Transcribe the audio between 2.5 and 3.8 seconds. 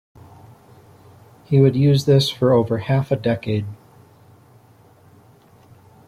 over half a decade.